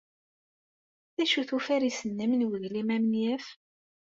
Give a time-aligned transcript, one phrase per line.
[1.15, 3.45] D acu-t ufaris-nnem n uglim amenyaf?